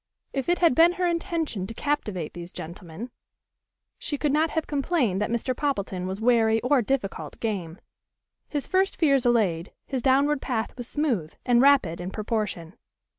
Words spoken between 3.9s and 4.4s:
she could